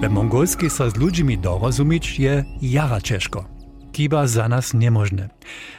We 0.00 0.08
mongolskiej 0.10 0.70
sa 0.70 0.90
z 0.90 0.96
ludźmi 0.96 1.38
dorozumieć 1.38 2.18
je 2.18 2.44
jara 2.62 3.00
ciężko. 3.00 3.53
Kiba 3.94 4.26
za 4.26 4.48
nas 4.48 4.74
niemożne. 4.74 5.28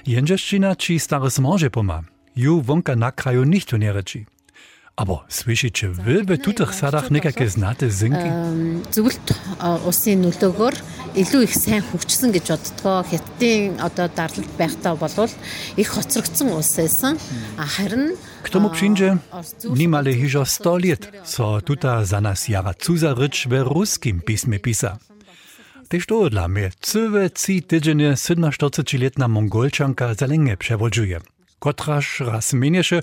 Jędrzeszczyna 0.07 0.75
ci 0.75 0.99
stary 0.99 1.29
smoże 1.29 1.69
poma. 1.69 2.03
Ju 2.35 2.61
wonka 2.61 2.95
na 2.95 3.11
kraju 3.11 3.43
nichto 3.43 3.77
nie 3.77 3.93
reči. 3.93 4.25
Aber 4.95 5.17
słyszycie 5.29 5.89
wy 5.89 6.23
w 6.23 6.37
tutych 6.37 6.75
sadach 6.75 7.11
nekake 7.11 7.49
znate 7.49 7.91
zynki? 7.91 8.29
Зүгэлт 8.95 9.27
усын 9.89 10.23
нөлөөгөөр 10.23 10.75
илүү 11.19 11.41
их 11.43 11.53
сайн 11.59 11.83
хөгжсөн 11.83 12.31
гэж 12.31 12.45
боддгоо. 12.55 13.03
Хятадын 13.03 13.83
одоо 13.83 14.07
дарлал 14.07 14.47
байхдаа 14.55 14.95
болвол 14.95 15.31
их 15.75 15.87
хоцрогдсон 15.91 16.55
улс 16.55 16.71
байсан. 16.79 17.19
Харин 17.59 18.15
K 18.43 18.49
tomu 18.49 18.69
przyjdzie 18.69 19.17
nimale 19.75 20.15
hižo 20.15 20.45
100 20.45 20.77
lat, 20.77 21.03
co 21.25 21.61
tuta 21.61 22.05
za 22.05 22.21
nas 22.21 22.47
jara 22.47 22.73
cuza 22.73 23.13
rycz 23.13 23.47
w 23.47 23.53
ruskim 23.67 24.21
pismie 24.21 24.59
pisa. 24.59 24.97
Tež 25.89 26.05
to 26.05 26.29
dla 26.29 26.47
mnie 26.47 26.71
cywe 26.81 27.31
ci 27.31 27.63
tydzienie 27.63 28.13
47-letna 28.13 29.27
Mongolczanka 29.27 30.13
za 30.13 30.25
lęgę 30.27 30.57
przewodzuje. 30.57 31.19
Kotraż 31.59 32.19
raz 32.19 32.53
mieniesze, 32.53 33.01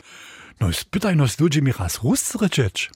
no 0.61 0.73
spytaj 0.73 1.17
nos 1.17 1.41
ludźmi 1.41 1.73
raz 1.79 1.99
Rus 2.03 2.35
ryczeć. 2.35 2.91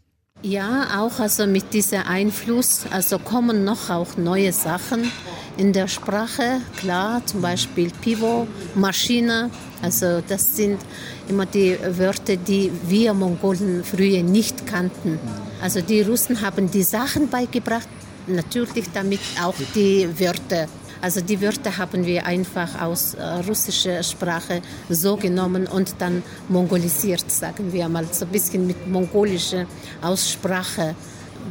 Ja, 0.44 1.00
auch 1.00 1.20
also 1.20 1.46
mit 1.46 1.70
diesem 1.72 2.02
Einfluss, 2.02 2.84
also 2.90 3.18
kommen 3.18 3.64
noch 3.64 3.90
auch 3.90 4.16
neue 4.18 4.52
Sachen 4.52 5.10
in 5.56 5.72
der 5.72 5.88
Sprache, 5.88 6.60
klar, 6.80 7.22
zum 7.26 7.40
Beispiel 7.40 7.90
Pivo, 8.00 8.46
Maschine, 8.74 9.50
also 9.82 10.06
das 10.28 10.56
sind 10.56 10.80
immer 11.28 11.46
die 11.46 11.78
Wörter, 11.98 12.36
die 12.36 12.70
wir 12.88 13.14
Mongolen 13.14 13.82
früher 13.84 14.22
nicht 14.22 14.66
kannten. 14.66 15.18
Also 15.62 15.80
die 15.80 16.02
Russen 16.02 16.42
haben 16.42 16.70
die 16.70 16.82
Sachen 16.82 17.30
beigebracht, 17.30 17.88
natürlich 18.26 18.86
damit 18.92 19.20
auch 19.42 19.54
die 19.74 20.08
Wörter. 20.18 20.66
Also 21.00 21.20
die 21.20 21.40
Wörter 21.40 21.76
haben 21.76 22.04
wir 22.06 22.24
einfach 22.26 22.80
aus 22.80 23.14
äh, 23.14 23.22
russischer 23.46 24.02
Sprache 24.02 24.62
so 24.88 25.16
genommen 25.16 25.66
und 25.66 25.94
dann 25.98 26.22
mongolisiert, 26.48 27.30
sagen 27.30 27.72
wir 27.72 27.88
mal, 27.88 28.06
so 28.10 28.24
ein 28.24 28.32
bisschen 28.32 28.66
mit 28.66 28.88
mongolischer 28.88 29.66
Aussprache. 30.02 30.94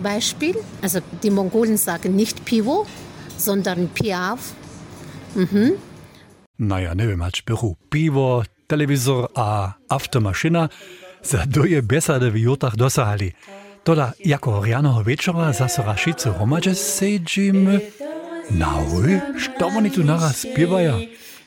Beispiel, 0.01 0.55
also 0.81 0.99
die 1.23 1.29
Mongolen 1.29 1.77
sagen 1.77 2.15
nicht 2.15 2.43
Pivo, 2.43 2.85
sondern 3.37 3.87
Piav. 3.89 4.53
Mhm. 5.35 5.73
Naja, 6.57 6.95
ne 6.95 7.07
wiem, 7.07 7.21
als 7.21 7.41
Büro. 7.41 7.77
Piwo, 7.89 8.43
telewizor 8.67 9.29
a 9.35 9.73
automaszyna 9.89 10.69
zaduje 11.21 11.81
besade 11.81 12.31
w 12.31 12.37
jutach 12.37 12.75
dosahali. 12.75 13.33
Toda 13.85 14.11
jako 14.19 14.61
rjanoho 14.65 15.03
večera 15.03 15.51
zase 15.51 15.81
rašice 15.81 16.29
romače 16.39 16.73
sedžimy. 16.75 17.79
Nahuj, 18.49 19.19
što 19.37 19.65
oni 19.77 19.89
tu 19.89 20.03
naraz 20.03 20.35
spievaja? 20.35 20.93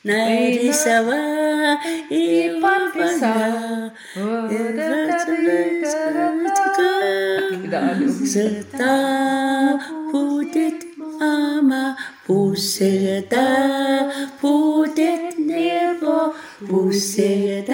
Narisava 0.03 1.15
i 2.09 2.49
papisa 2.61 3.35
Seta 8.25 8.97
putit 10.11 10.83
ama 11.21 11.95
Puseta 12.27 13.47
putit 14.41 15.37
nebo 15.37 16.33
Puseta 16.69 17.73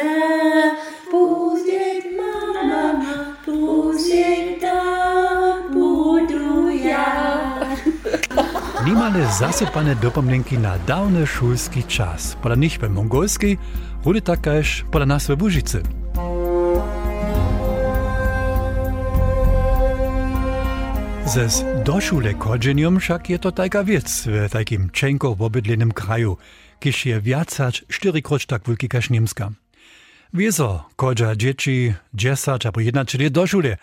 putit 1.11 2.05
mama 2.17 3.05
Puseta 3.45 4.54
Niemale 8.85 9.31
zasypane 9.39 9.95
dopomnienki 9.95 10.57
na 10.57 10.79
dawny 10.79 11.27
szulski 11.27 11.83
czas. 11.83 12.35
Pola 12.41 12.55
nich 12.55 12.77
we 12.79 12.89
mongolskiej, 12.89 13.57
rudy 14.05 14.21
takaż 14.21 14.85
pola 14.91 15.05
nas 15.05 15.27
we 15.27 15.37
Bužice. 15.37 15.81
Ze 21.25 21.47
doszule 21.85 22.33
kodzeniem 22.33 22.99
však 22.99 23.29
je 23.29 23.39
to 23.39 23.51
tajka 23.51 23.83
wiec 23.83 24.27
w 24.27 24.49
takim 24.49 24.89
čenko 24.89 25.35
obydlenym 25.39 25.91
kraju, 25.91 26.37
kiż 26.79 27.05
je 27.05 27.21
wiacać 27.21 27.85
cztyrikroć 27.89 28.45
tak 28.45 28.61
wielki 28.67 28.89
każ 28.89 29.09
Niemska. 29.09 29.51
Wieso, 30.33 30.89
kodża 30.95 31.35
dzieci, 31.35 31.93
dziesać 32.13 32.65
albo 32.65 32.81
jednacznie 32.81 33.29
do 33.29 33.47
szule, 33.47 33.77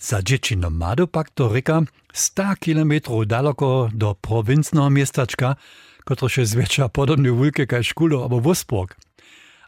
za 0.00 0.22
dzieci 0.22 0.56
nomadu 0.56 1.06
pak 1.06 1.30
to 1.30 1.48
ryka 1.48 1.82
100 2.12 2.56
kilometrów 2.60 3.26
daleko 3.26 3.88
do 3.94 4.14
prowincnego 4.14 4.90
miestaczka, 4.90 5.56
które 6.04 6.30
się 6.30 6.46
zwiecza 6.46 6.88
podobnie 6.88 7.32
wielkie 7.32 7.66
jak 7.72 7.84
szkolo 7.84 8.22
albo 8.22 8.40
Wolfsburg. 8.40 8.96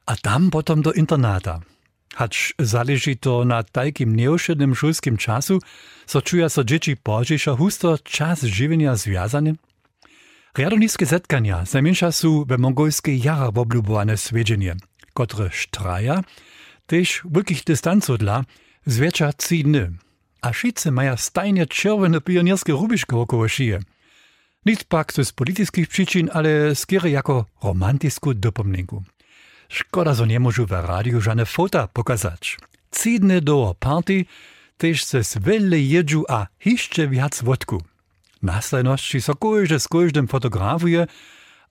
A 0.07 0.17
tam 0.17 0.51
potom 0.51 0.83
do 0.83 0.93
internata. 0.93 1.61
Hacz 2.15 2.55
zależy 2.59 3.17
to 3.17 3.45
na 3.45 3.63
takim 3.63 4.17
nieuszednym 4.17 4.75
szulskim 4.75 5.17
czasu, 5.17 5.59
so 6.07 6.23
czuja 6.23 6.49
so 6.49 6.65
dzieci 6.65 6.97
pożysza 6.97 7.57
husto 7.57 7.99
czas 7.99 8.43
żywienia 8.43 8.97
związany. 8.97 9.55
Riadoniskie 10.59 11.07
zetkania 11.07 11.65
zamięsza 11.65 12.13
su 12.13 12.45
we 12.45 12.59
mongolskiej 12.59 13.23
jara 13.23 13.47
oblubowane 13.47 14.17
swiedzenie, 14.17 14.77
które 15.15 15.51
sztraja, 15.51 16.23
też 16.87 17.23
wielkich 17.31 17.65
dystanców 17.65 18.19
dla, 18.19 18.45
zwiecza 18.87 19.33
trzy 19.33 19.63
dny. 19.63 19.93
A 20.43 20.53
wszyscy 20.53 20.91
mają 20.91 21.17
stajnie 21.17 21.67
czerwone 21.67 22.21
pionierskie 22.21 22.73
rubiszko 22.73 23.21
około 23.21 23.49
szyje. 23.49 23.81
Nic 24.67 24.85
pak 24.85 25.13
z 25.13 25.33
politycznych 25.33 25.89
przyczyn, 25.89 26.31
ale 26.33 26.75
skiery 26.75 27.11
jako 27.11 27.45
romantyczną 27.63 28.33
dopomnienku. 28.35 29.03
Szkoda, 29.69 30.15
że 30.15 30.27
nie 30.27 30.41
w 30.41 30.71
radiu 30.71 31.21
żadne 31.21 31.47
fota 31.47 31.89
pokazać. 31.89 32.59
Cídne 32.91 33.41
do 33.41 33.75
party, 33.81 34.27
tež 34.77 35.05
se 35.05 35.25
svele 35.25 35.79
jedžu 35.79 36.25
a 36.29 36.47
hišče 36.59 37.07
viac 37.07 37.43
vodku. 37.43 37.79
Následnosti 38.43 39.23
so 39.23 39.39
kojže 39.39 39.79
s 39.79 39.87
kojždym 39.87 40.27
fotografuje 40.27 41.07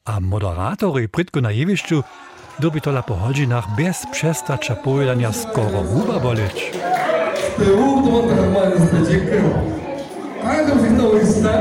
a 0.06 0.14
moderatory 0.20 1.12
pritko 1.12 1.42
na 1.42 1.52
jevišću 1.52 2.04
dobi 2.60 2.80
tola 2.82 3.02
po 3.02 3.16
hodzinach 3.16 3.68
bez 3.76 4.08
przestacia 4.12 4.76
pojedania 4.76 5.32
skoro 5.32 5.84
huba 5.84 6.20
boleć. 6.20 6.72
Ты 7.58 7.74
урдван 7.74 8.36
нормальность 8.36 9.10
чекрил. 9.10 9.50
Э, 10.44 10.48
Айдам 10.48 10.80
сигна 10.80 11.08
уйста. 11.10 11.52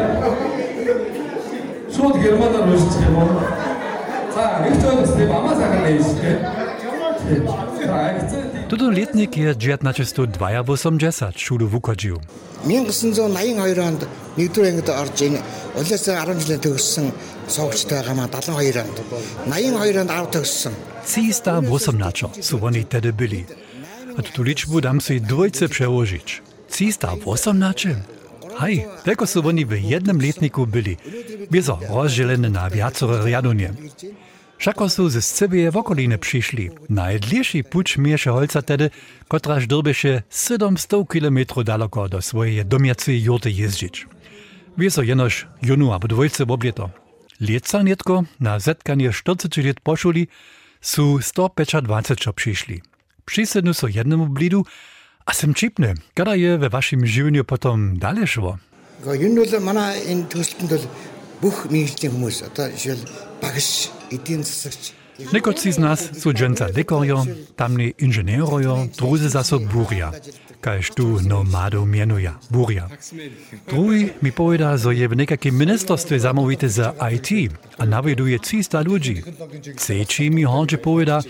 Шууд 1.94 2.16
германаар 2.23 2.68
уншчих 2.68 3.06
юм 3.09 3.16
уу? 3.18 3.40
За, 4.35 4.42
их 4.68 4.76
чөлөөс 4.82 5.12
тийм 5.16 5.30
амаа 5.32 5.54
сайхан 5.56 5.82
нээжтэй. 5.85 6.37
Toto 8.68 8.90
letnik 8.90 9.37
je 9.37 9.52
1928 9.54 10.99
жасад 10.99 11.35
шүлө 11.37 11.66
вукажиу. 11.68 12.18
1982 12.64 13.80
онд 13.80 14.02
нэгдүгээр 14.37 14.70
ангид 14.70 14.88
орж 14.90 15.18
ийн 15.23 15.37
улаас 15.76 16.04
10 16.09 16.40
жилийн 16.42 16.61
төгссөн 16.64 17.06
сонгогчтой 17.49 17.99
байгаамаа 17.99 18.28
72 18.28 18.80
онд 18.82 18.99
82 19.47 20.00
онд 20.02 20.11
10 20.11 20.32
төгссөн. 20.35 20.75
Цистаа 21.04 21.61
босомначо 21.61 22.30
сувонитэд 22.40 23.11
били. 23.16 23.47
A 24.19 24.23
tu 24.23 24.43
liczbu 24.43 24.81
dam 24.81 25.00
sobie 25.00 25.21
dwojce 25.21 25.69
przełożyć. 25.69 26.43
Cista 26.71 27.12
18? 27.25 27.97
Hej, 28.59 28.87
tylko 29.05 29.26
su 29.26 29.47
oni 29.49 29.67
w 29.67 29.83
jednym 29.83 30.21
letniku 30.21 30.67
byli. 30.67 30.97
Biezo 31.50 31.79
rozdzielone 31.88 32.50
na 32.50 32.71
wiacore 32.71 33.25
riadonie. 33.25 33.73
Všako 34.59 34.88
su 34.88 35.09
ze 35.09 35.23
Scybeje 35.23 35.71
w 35.71 35.76
okoliny 35.76 36.19
przyszli. 36.19 36.71
Najdlejszy 36.88 37.64
puć 37.64 37.99
miesze 37.99 38.31
holca 38.31 38.62
tedy, 38.62 38.90
kotraż 39.29 39.67
drbeše 39.67 40.23
700 40.31 41.09
km 41.09 41.38
daleko 41.64 42.09
do 42.09 42.23
swojej 42.23 42.64
domiacej 42.64 43.23
jurty 43.23 43.50
jeździć. 43.50 44.07
Wieso 44.79 45.02
jenoż 45.02 45.47
junu 45.62 45.93
albo 45.93 46.09
dwojce 46.09 46.47
w 46.47 46.50
oblieto. 46.50 46.90
Lieca 47.40 47.83
nietko 47.83 48.25
na 48.40 48.59
zetkanie 48.59 49.12
40 49.12 49.62
lat 49.62 49.81
poszuli, 49.81 50.29
su 50.81 51.19
125 51.23 52.07
przyszli 52.35 52.83
przysednu 53.30 53.75
so 53.75 53.87
jednemu 53.87 54.26
blidu, 54.26 54.66
a 55.26 55.34
sem 55.34 55.54
čipne, 55.54 55.94
kada 56.18 56.34
je 56.34 56.58
ve 56.58 56.68
vašem 56.68 57.06
življenju 57.06 57.46
potom 57.46 57.94
dalje 58.02 58.26
šlo? 58.26 58.58
Gojundu 59.04 59.46
mana 59.62 59.94
in 59.94 60.26
tuspendu 60.26 60.80
buch 61.40 61.70
mi 61.70 61.87
mus, 62.18 62.42
a 62.42 62.49
to 62.50 62.66
žel 62.76 62.99
pagaš 63.40 63.88
i 64.10 64.18
tin 64.18 64.44
srč. 64.44 64.92
Nekoci 65.32 65.72
z 65.72 65.78
nas 65.78 66.00
sú 66.16 66.32
dženca 66.32 66.72
dekorjo, 66.72 67.25
tamni 67.56 67.92
inženierojo, 67.99 68.88
druzy 68.96 69.28
zaso 69.28 69.60
burja, 69.60 70.10
kaž 70.64 70.90
tu 70.96 71.20
nomado 71.20 71.84
mienuja, 71.84 72.40
burja. 72.49 72.88
Drugi 73.68 74.16
mi 74.20 74.32
poveda, 74.32 74.76
zo 74.80 74.90
je 74.90 75.08
v 75.08 75.16
nekakim 75.16 75.52
ministerstve 75.52 76.18
zamovite 76.18 76.68
za 76.72 76.96
IT, 76.96 77.52
a 77.76 77.84
naveduje 77.84 78.40
cista 78.40 78.80
ľudí. 78.80 79.20
Ceči 79.76 80.32
mi 80.32 80.49
hodže 80.49 80.80
poveda, 80.80 81.20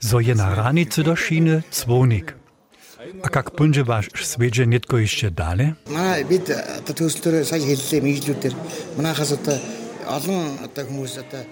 zo 0.00 0.20
je 0.20 0.34
na 0.34 0.54
ranici 0.54 1.02
do 1.02 1.16
šine 1.16 1.62
cvonik. 1.70 2.34
A 3.22 3.28
kak 3.28 3.50
punže 3.56 3.82
vaš 3.82 4.08
sveđe 4.14 4.66
netko 4.66 4.98
išće 4.98 5.30
dale? 5.30 5.72
Mana 5.90 6.16
vidite, 6.28 6.64
tato 6.86 7.06
ustore 7.06 7.44
sad 7.44 7.62
hilse 7.62 8.00
mi 8.00 8.10
išljutir. 8.10 8.54
Mana 8.96 9.14
hasota 9.14 9.58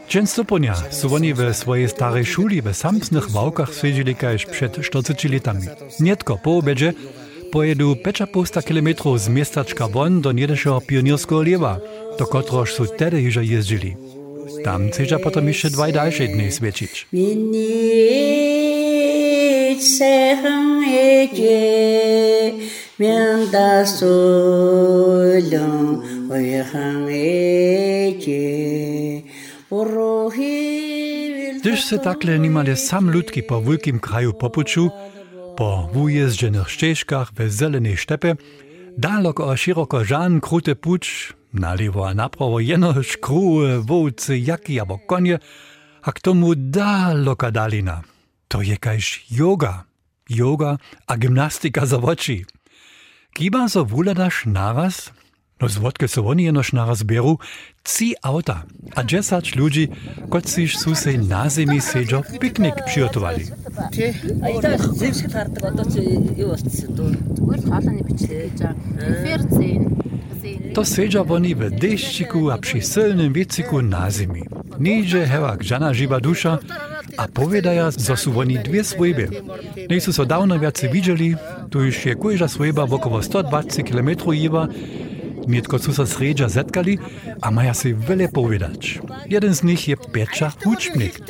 Częstoponia 0.08 0.74
suwoni 0.90 1.34
we 1.34 1.54
swojej 1.54 1.88
starej 1.88 2.24
szuli 2.24 2.62
we 2.62 2.74
samsnych 2.74 3.30
wałkach 3.30 3.74
siedzieli 3.74 4.14
kajż 4.14 4.46
przed 4.46 4.80
40 4.80 5.28
latami. 5.28 5.66
Nietko 6.00 6.38
po 6.38 6.56
obiedzie 6.56 6.92
pojedu 7.52 7.96
kilometrów 8.66 9.20
z 9.20 9.28
miasteczka 9.28 9.88
Bonn 9.88 10.20
do 10.20 10.32
niedeszego 10.32 10.80
pionierskiego 10.80 11.42
lewa, 11.42 11.80
do 12.18 12.26
kotroż 12.26 12.74
su 12.74 12.86
tedy 12.86 13.20
już. 13.22 13.38
Tam 14.64 14.90
ceža 14.90 15.18
potom 15.22 15.46
ešte 15.50 15.74
dva 15.74 15.90
ďalšie 15.90 16.34
dny 16.34 16.46
sviečič. 16.50 17.10
Když 31.62 31.84
se 31.84 31.98
takhle 31.98 32.38
nimale 32.38 32.76
sam 32.76 33.08
ľudky 33.08 33.42
po 33.46 33.62
veľkým 33.62 33.98
kraju 34.02 34.32
popuču, 34.34 34.90
po 35.54 35.90
vujezdených 35.94 36.68
štiežkach 36.68 37.34
ve 37.38 37.46
zelenej 37.46 37.98
štepe, 38.02 38.38
daleko 38.98 39.50
a 39.50 39.54
široko 39.54 40.02
žán 40.02 40.42
krute 40.42 40.74
puč 40.74 41.34
na 41.52 41.74
lewo 41.74 42.08
a 42.08 42.14
naprawo 42.14 42.60
jenoż 42.60 43.16
kruły, 43.16 43.82
wołcy, 43.82 44.38
jaki 44.38 44.80
albo 44.80 44.98
konie, 44.98 45.38
a 46.02 46.12
k 46.12 46.20
tomu 46.20 46.54
daleka 46.56 47.50
dalina. 47.50 48.02
To 48.48 48.62
jakaś 48.62 49.26
yoga, 49.30 49.84
yoga 50.28 50.78
a 51.06 51.16
gimnastyka 51.16 51.86
za 51.86 51.96
oczy. 51.96 52.44
Kiba 53.34 53.68
so 53.68 53.86
naraz? 54.46 55.12
No 55.62 55.68
złotke 55.68 56.08
se 56.08 56.26
oni 56.26 56.44
jenož 56.44 56.72
naraz 56.72 57.02
beru 57.02 57.38
ci 57.84 58.14
auta, 58.22 58.62
a 58.94 59.04
dżesać 59.04 59.56
ludzi, 59.56 59.88
kociż 60.30 60.78
su 60.78 60.90
na 61.28 61.50
zemi 61.50 61.80
sedzio 61.80 62.22
piknik 62.40 62.74
przygotowali. 62.86 63.44
To 70.74 70.84
sedzio 70.84 71.24
oni 71.28 71.54
w 71.54 71.70
deszciku, 71.70 72.50
a 72.50 72.58
przy 72.58 72.80
silnym 72.80 73.32
wiecyku 73.32 73.82
na 73.82 74.10
zemi. 74.10 74.42
Nidzie 74.80 75.26
hewak 75.26 75.62
żana 75.62 75.94
żywa 75.94 76.20
dusza, 76.20 76.58
a 77.16 77.28
powiedaja, 77.28 77.90
że 77.90 78.16
są 78.16 78.38
oni 78.38 78.58
dwie 78.58 78.84
słyby. 78.84 79.28
Nie 79.90 80.00
są 80.00 80.12
so 80.12 80.26
dawno 80.26 80.58
więcej 80.58 80.90
widzieli, 80.90 81.36
tu 81.70 81.84
już 81.84 82.06
je 82.06 82.14
kujża 82.14 82.48
słyba 82.48 82.86
wokoło 82.86 83.22
120 83.22 83.82
km 83.82 84.10
jiba, 84.32 84.68
Nietko 85.48 85.78
su 85.78 85.92
so 85.92 86.06
sredža 86.06 86.48
zetkali, 86.48 86.98
a 87.40 87.50
maja 87.50 87.74
si 87.74 87.94
wiele 87.94 88.28
powiedzieć. 88.28 89.00
Jeden 89.28 89.54
z 89.54 89.62
nich 89.62 89.88
je 89.88 89.96
Piecza 89.96 90.52
Hucznik. 90.64 91.20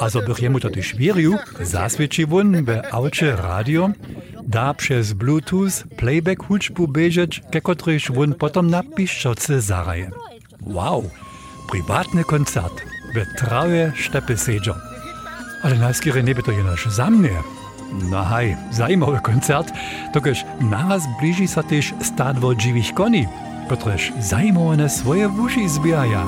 A 0.00 0.08
zo 0.08 0.22
bych 0.22 0.42
jemu 0.42 0.60
to 0.60 0.70
też 0.70 0.94
wierzył, 0.96 1.36
zasvědčí 1.60 2.26
won 2.26 2.64
w 2.64 2.70
aucie 2.90 3.36
radio, 3.36 3.90
da 4.46 4.74
przez 4.74 5.12
Bluetooth 5.12 5.84
playback 5.96 6.42
huczbu 6.42 6.88
bežeć, 6.88 7.42
ke 7.50 7.60
kotryż 7.60 8.12
won 8.12 8.34
potom 8.34 8.70
na 8.70 8.82
piszczotce 8.82 9.60
zaraje. 9.60 10.10
Wow, 10.62 11.10
prywatny 11.70 12.24
koncert, 12.24 12.82
w 13.14 13.38
trawie 13.38 13.92
sztepy 13.96 14.36
sedzo. 14.36 14.74
Ale 15.62 15.78
najskiery 15.78 16.22
nie 16.22 16.34
by 16.34 16.42
to 16.42 16.52
jenoż 16.52 16.86
za 16.86 17.10
mnie. 17.10 17.63
No 17.94 18.26
haj, 18.26 18.58
zajímavý 18.74 19.22
koncert, 19.22 19.70
tokež 20.10 20.42
naraz 20.58 21.06
blíži 21.22 21.46
sa 21.46 21.62
tiež 21.62 21.94
stádvo 22.02 22.58
živých 22.58 22.90
koní, 22.90 23.30
kotrež 23.70 24.10
zajímavé 24.18 24.90
svoje 24.90 25.30
uši 25.30 25.70
zbijaja. 25.70 26.26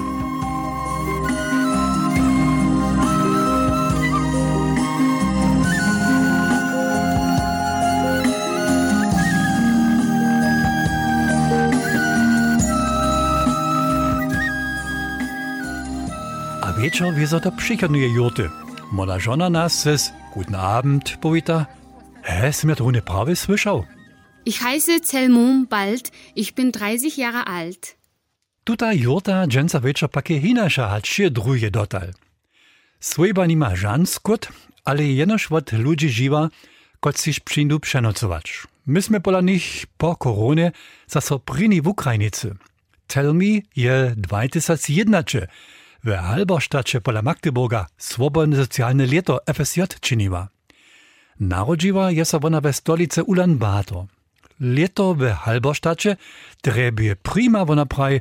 A 16.62 16.68
wieczór 16.78 17.10
wieso 17.10 17.42
to 17.42 17.50
przychodnuje 17.50 18.14
jurty. 18.14 18.46
Moda 18.94 19.18
żona 19.18 19.50
nas 19.50 19.74
ses 19.74 20.14
Guten 20.36 20.54
Abend, 20.54 21.18
Povita. 21.22 21.66
Hä, 22.22 22.50
ist 22.50 22.64
mir 22.64 22.78
ohne 22.82 23.00
Prawe 23.00 23.36
słyszał? 23.36 23.86
Ich 24.44 24.60
heiße 24.60 25.00
Zelmum 25.00 25.66
Bald, 25.66 26.10
ich 26.34 26.54
bin 26.54 26.72
30 26.72 27.16
Jahre 27.16 27.46
alt. 27.46 27.96
Tuta 28.64 28.92
wieczor 29.82 30.10
pakie 30.10 30.40
hinasza 30.40 30.88
hat 30.88 31.06
się 31.06 31.30
druje 31.30 31.70
dotal. 31.70 32.12
Swojba 33.00 33.46
nima 33.46 33.76
żan 33.76 34.06
skut, 34.06 34.48
ale 34.84 35.04
jenoż 35.04 35.52
od 35.52 35.72
ludzi 35.72 36.08
żywa, 36.10 36.48
kot 37.00 37.18
sich 37.18 37.40
przyjdu 37.40 37.80
przenocować. 37.80 38.62
Myśmy 38.86 39.20
pola 39.20 39.40
nich 39.40 39.86
po 39.96 40.16
koronie 40.16 40.72
zaso 41.06 41.38
prini 41.38 41.82
w 41.82 41.88
Ukrajnicy. 41.88 42.56
Tell 43.06 43.34
me 43.34 43.62
je 43.76 44.14
2001 44.16 45.46
w 46.06 46.10
Halberstadcie 46.10 47.00
pola 47.00 47.22
Magdeburga 47.22 47.86
swobodne 47.98 48.56
socjalne 48.56 49.06
leto 49.06 49.40
FSJ 49.54 49.80
czyniła. 50.00 50.48
Narodziła 51.40 52.10
je 52.10 52.24
so 52.24 52.40
ona 52.42 52.60
we 52.60 52.72
stolicy 52.72 53.24
Ulan 53.24 53.58
Bator. 53.58 54.06
Leto 54.60 55.14
w 55.14 55.22
Halberstadcie 55.30 56.16
trebie 56.62 57.16
prima 57.16 57.62
ona 57.62 57.86
praj, 57.86 58.20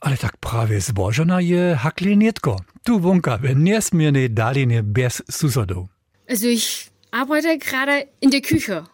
ale 0.00 0.16
tak 0.16 0.36
prawie 0.36 0.80
zbożona 0.80 1.40
je 1.40 1.76
hakli 1.76 2.16
nietko. 2.16 2.56
Tu 2.84 3.00
wonka 3.00 3.38
w 3.38 3.56
niesmiernej 3.56 4.30
dalinie 4.30 4.82
bez 4.82 5.22
susodów. 5.30 5.88
Also 6.30 6.46
ich 6.46 6.90
arbeite 7.10 7.58
gerade 7.58 8.06
in 8.20 8.30
der 8.30 8.40
Küche. 8.40 8.84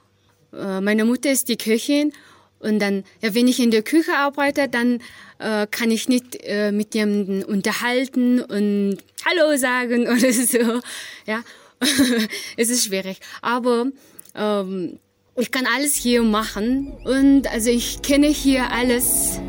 äh, 0.52 0.80
meine 0.80 1.04
Mutter 1.04 1.30
ist 1.30 1.48
die 1.48 1.56
Köchin 1.56 2.12
und 2.60 2.78
dann, 2.78 3.04
ja, 3.20 3.34
wenn 3.34 3.48
ich 3.48 3.60
in 3.60 3.70
der 3.70 3.82
Küche 3.82 4.16
arbeite, 4.16 4.68
dann 4.68 5.00
äh, 5.44 5.66
kann 5.70 5.90
ich 5.90 6.09
nicht 6.09 6.37
äh, 6.42 6.72
mit 6.72 6.94
jemandem 6.94 7.42
unterhalten 7.42 8.40
und 8.40 8.96
Hallo 9.26 9.57
sagen 9.57 10.07
oder 10.14 10.33
so. 10.33 10.80
Ja, 11.26 11.42
es 12.57 12.70
ist 12.70 12.87
schwierig. 12.87 13.18
Aber 13.42 13.87
ähm, 14.35 14.98
ich 15.37 15.50
kann 15.50 15.66
alles 15.66 15.94
hier 15.94 16.22
machen 16.22 16.92
und 17.04 17.46
also 17.46 17.70
ich 17.70 18.02
kenne 18.02 18.28
hier 18.28 18.70
alles. 18.70 19.40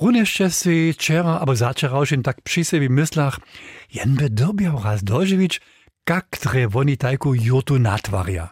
Runešće 0.00 0.50
si 0.50 0.92
včera 0.92 1.36
abo 1.36 1.54
začeraušen 1.54 2.22
tak 2.22 2.40
při 2.40 2.64
sebi 2.64 2.88
myslach, 2.88 3.38
jen 3.92 4.16
by 4.16 4.28
dobiał 4.28 4.82
raz 4.84 5.02
doživić, 5.02 5.60
kak 6.10 6.42
tre 6.42 6.66
oni 6.66 6.96
tajku 6.98 7.38
jotu 7.38 7.78
natvarja. 7.78 8.50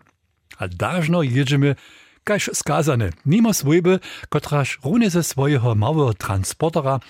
A 0.63 0.71
dažno 0.71 1.27
jedziemy, 1.27 1.75
kaž 2.23 2.55
skazane, 2.55 3.11
nimo 3.27 3.51
swojby, 3.51 3.99
kotraž 4.31 4.79
rune 4.87 5.11
ze 5.11 5.23
swojego 5.23 5.75
małego 5.75 6.15
transportera 6.15 7.01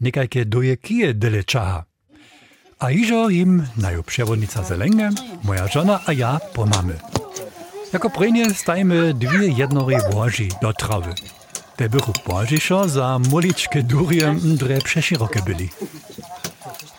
nekajke 0.00 0.44
doje 0.44 0.76
kije 0.76 1.14
dele 1.14 1.42
čaha. 1.42 1.84
A 2.78 2.90
iżo 2.90 3.30
im 3.30 3.66
naju 3.76 4.02
przewodnica 4.02 4.62
Zelenge, 4.62 5.10
moja 5.42 5.66
żona 5.66 6.00
a 6.06 6.12
ja 6.12 6.38
pomamy. 6.54 6.98
Jako 7.92 8.10
prenie 8.10 8.54
stajmy 8.54 9.14
dwie 9.14 9.48
jednory 9.48 9.96
łoży 10.14 10.48
do 10.62 10.72
trawy. 10.72 11.14
Te 11.76 11.88
bychu 11.88 12.12
požišo 12.24 12.88
za 12.88 13.18
moličke 13.18 13.82
durje 13.82 14.32
mdre 14.32 14.78
przeširoke 14.78 15.42
byli. 15.42 15.68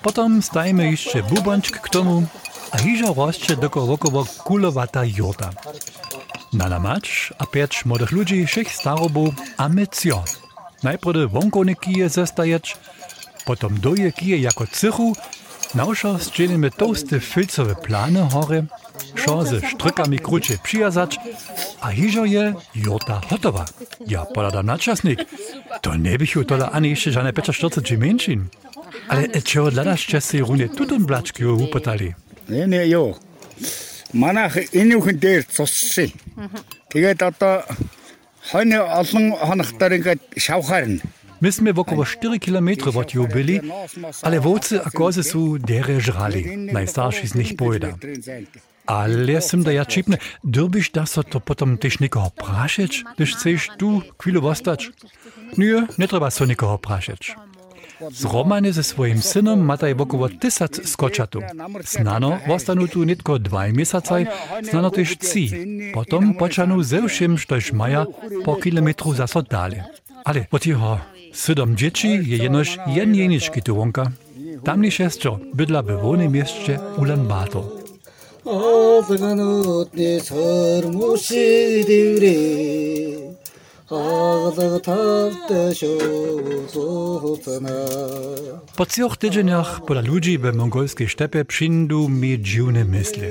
Potom 0.02 0.41
stajemy 0.41 0.91
jeszcze 0.91 1.24
bubončk 1.24 1.80
k 1.80 1.89
tomu 1.89 2.28
a 2.71 2.77
hižo 2.77 3.13
rozcze 3.13 3.56
doko 3.56 3.86
wokoło 3.86 4.25
kulowata 4.43 5.03
jurta. 5.06 5.49
Na 6.53 6.69
namacz 6.69 7.34
a 7.38 7.45
pięć 7.45 7.86
młodych 7.86 8.12
ludzi, 8.12 8.45
všech 8.45 8.75
starobów 8.75 9.34
a 9.58 9.69
my 9.69 9.88
cio. 9.88 10.23
Najpierw 10.84 11.32
wonkone 11.32 11.75
kije 11.75 12.10
zestajeć, 12.10 12.77
potom 13.45 13.80
doje 13.80 14.12
kije 14.12 14.41
jako 14.41 14.67
cychu, 14.67 15.13
Nausza 15.75 16.17
zdzielimy 16.17 16.71
toasty 16.71 17.19
filcowe 17.19 17.75
plany 17.75 18.21
hory, 18.34 18.65
šo 19.15 19.43
ze 19.43 19.62
štrykami 19.67 20.19
kruče 20.19 20.58
přijazać, 20.63 21.19
a 21.82 21.91
hižo 21.91 22.25
je 22.25 22.53
jurta 22.75 23.21
hotowa. 23.30 23.65
Ja 24.08 24.25
podadam 24.25 24.65
na 24.65 24.77
časnik. 24.77 25.19
To 25.82 25.97
ne 25.97 26.17
bych 26.17 26.36
ju 26.36 26.43
tola 26.43 26.65
ani 26.65 26.89
ještě 26.89 27.12
žádné 27.12 27.32
45 27.51 27.99
menšin. 27.99 28.47
Ale 29.10 29.27
čeho 29.43 29.69
dladašte 29.69 30.21
si 30.21 30.41
runie 30.41 30.67
tutun 30.69 31.06
blačky 31.06 31.45
upotali? 31.45 32.15
Не 32.49 32.66
не 32.66 32.83
ёо. 32.90 33.16
Манайх 34.12 34.57
энэ 34.75 34.95
үхэн 34.99 35.16
дээр 35.18 35.42
цуссан. 35.49 36.11
Тэгээд 36.92 37.23
одоо 37.23 37.64
хойно 38.51 38.85
олон 38.85 39.37
хоногтор 39.37 39.92
ингээд 39.97 40.21
шавхаар 40.37 40.87
нь 40.88 41.01
My 41.42 41.51
sme 41.51 41.75
w 41.75 41.83
około 41.83 42.07
4 42.07 42.38
km 42.38 42.95
od 42.95 43.11
ju 43.14 43.27
byli, 43.27 43.59
ale 44.23 44.38
wocy 44.38 44.79
a 44.79 44.90
kozy 44.95 45.23
su 45.27 45.59
dere 45.59 45.99
żrali. 46.01 46.71
Najstarszy 46.71 47.27
z 47.27 47.35
nich 47.35 47.57
pojda. 47.59 47.99
Ale 48.87 49.42
sem 49.42 49.62
da 49.62 49.73
ja 49.75 49.85
čipne, 49.85 50.18
drbiš 50.45 50.90
da 50.95 51.07
so 51.07 51.23
to 51.23 51.40
potom 51.40 51.79
tež 51.79 51.99
nikoho 51.99 52.31
prašeć, 52.31 53.05
když 53.14 53.35
chceš 53.35 53.61
tu 53.79 54.03
chvíľu 54.18 54.47
ostać? 54.47 54.90
Nie, 55.59 55.87
ne 55.99 56.07
treba 56.07 56.31
so 56.31 56.47
nikoho 56.47 56.79
prašeć. 56.79 57.35
Z 58.12 58.26
Romane 58.26 58.74
ze 58.74 58.84
swoim 58.84 59.22
synom 59.22 59.60
mataj 59.60 59.96
wokoło 59.96 60.30
tysac 60.30 60.90
skoczatów. 60.90 61.44
Znano 61.86 62.38
wostanu 62.48 62.88
tu 62.88 63.04
nitko 63.04 63.40
dwaj 63.40 63.74
miesacaj, 63.74 64.28
znano 64.62 64.90
też 64.90 65.16
ci. 65.16 65.52
Potom 65.94 66.34
poczanu 66.34 66.84
ze 66.84 67.08
všim, 67.08 67.38
štož 67.38 67.74
maja 67.74 68.06
po 68.46 68.56
kilometru 68.56 69.14
zaso 69.14 69.42
dale. 69.42 69.84
Ale 70.26 70.46
od 70.52 70.66
jeho 70.66 71.00
Sydom 71.34 71.78
dzieci 71.78 72.08
je 72.08 72.38
jenož 72.38 72.78
jen 72.88 73.16
jenički 73.16 73.62
tu 73.62 73.76
wonka. 73.76 74.12
Tamni 74.64 74.92
šestro 74.92 75.40
bydla 75.54 75.82
w 75.82 76.02
wolnym 76.02 76.32
mieście 76.32 76.80
Ulan 76.98 77.28
Bator. 77.28 77.64
Ağzını 78.46 79.86
sormuşidir'i 80.24 82.28
Ağzı 82.28 82.38
taptı 82.38 82.68
şuzusuna 82.68 83.07
Po 88.76 88.86
trzech 88.86 89.17
tydzieniach 89.17 89.86
pola 89.86 90.02
ludzi 90.02 90.38
w 90.38 90.56
mongolskiej 90.56 91.10
sztepie 91.10 91.45
przyjdą 91.45 92.10
mi 92.10 92.41
dziwne 92.41 92.86
myśli. 92.86 93.28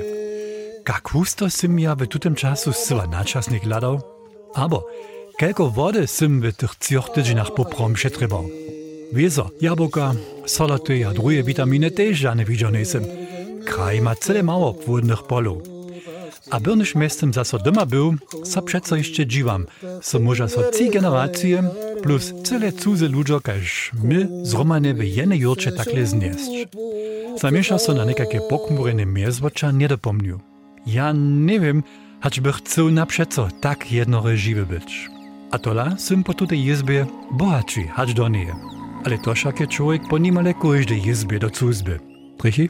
Jak 0.89 1.09
husto 1.09 1.49
sym 1.49 1.79
ja 1.79 1.95
w 1.95 2.07
tutym 2.07 2.35
czasu 2.35 2.73
syła 2.73 3.07
naczasnych 3.07 3.65
ladał? 3.65 4.01
Abo, 4.53 4.87
kelko 5.37 5.69
wody 5.69 6.07
sym 6.07 6.41
w 6.41 6.55
tych 6.55 6.75
trzech 6.75 7.09
tydzieniach 7.09 7.53
poprom 7.53 7.93
przetrybał? 7.93 8.49
Wieso, 9.13 9.49
jabłka, 9.61 10.13
solaty 10.45 11.07
a 11.07 11.13
drugie 11.13 11.43
witaminy 11.43 11.91
też 11.91 12.17
żadne 12.17 12.45
widziane 12.45 12.85
sym. 12.85 13.05
Kraj 13.65 14.01
ma 14.01 14.15
cele 14.15 14.43
mało 14.43 14.73
płodnych 14.73 15.23
polów. 15.23 15.76
A 16.51 16.59
byrnyś 16.59 16.95
miestem 16.95 17.33
zaso 17.33 17.57
doma 17.59 17.85
był, 17.85 18.15
so 18.43 18.61
przeco 18.61 18.95
jeszcze 18.95 19.25
dziwam, 19.25 19.65
so 20.01 20.19
może 20.19 20.49
so 20.49 20.71
ci 20.71 20.89
generacje 20.89 21.63
plus 22.03 22.33
cele 22.43 22.71
cudze 22.71 23.07
ludzie, 23.07 23.39
każ 23.43 23.91
my 24.03 24.27
zromane 24.43 24.93
w 24.93 25.03
jednej 25.03 25.39
jurcze 25.39 25.71
takle 25.71 26.05
znieść. 26.05 26.67
Zamiesza 27.41 27.77
so 27.77 27.93
na 27.93 28.05
nekakie 28.05 28.41
pokmurene 28.49 29.05
miezwocza 29.05 29.71
nie 29.71 29.87
dopomniu. 29.87 30.39
Ja 30.87 31.13
nie 31.17 31.59
wiem, 31.59 31.83
hać 32.21 32.39
by 32.39 32.53
chcał 32.53 32.91
na 32.91 33.05
przeco 33.05 33.47
tak 33.61 33.91
jednore 33.91 34.37
żywe 34.37 34.65
być. 34.65 35.09
A 35.51 35.59
tola 35.59 35.97
sym 35.97 36.23
po 36.23 36.33
tutej 36.33 36.65
izbie 36.65 37.05
bohaczy, 37.31 37.83
hać 37.83 38.13
do 38.13 38.27
niej. 38.27 38.47
Ale 39.05 39.17
to 39.17 39.35
szak 39.35 39.59
je 39.59 39.67
człowiek 39.67 40.01
po 40.09 40.17
nimale 40.17 40.53
każdej 40.53 41.07
izbie 41.07 41.39
do 41.39 41.49
cuzby. 41.49 41.99
Prichy? 42.37 42.69